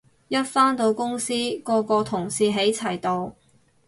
[0.29, 1.31] 一返到公司
[1.63, 3.35] 個個同事喺齊度